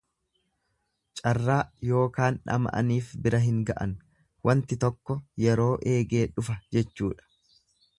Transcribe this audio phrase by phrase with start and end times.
[1.19, 1.57] Carraa
[1.97, 3.95] ykn dhama'aniif bira hin ga'an,
[4.51, 7.33] wanti tokko yeroo eegee dhufa jechuudha.